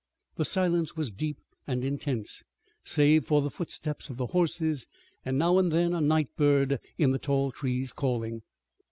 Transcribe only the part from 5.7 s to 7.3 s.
then a night bird in the